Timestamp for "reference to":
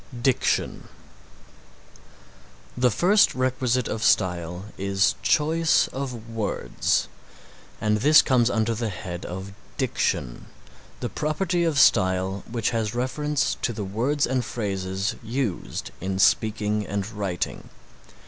12.95-13.71